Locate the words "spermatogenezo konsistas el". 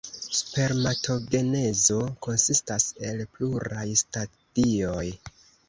0.35-3.23